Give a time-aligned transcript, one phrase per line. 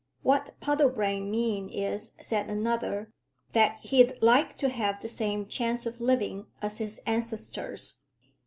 [0.23, 3.13] "What Puddlebrane means is," said another,
[3.53, 8.01] "that he'd like to have the same chance of living as his ancestors."